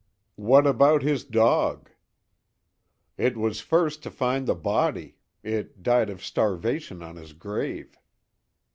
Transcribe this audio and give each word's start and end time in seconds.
What 0.41 0.65
about 0.65 1.03
his 1.03 1.23
dog?" 1.23 1.91
"It 3.19 3.37
was 3.37 3.61
first 3.61 4.01
to 4.01 4.09
find 4.09 4.47
the 4.47 4.55
body. 4.55 5.17
It 5.43 5.83
died 5.83 6.09
of 6.09 6.23
starvation 6.25 7.03
on 7.03 7.17
his 7.17 7.33
grave." 7.33 7.95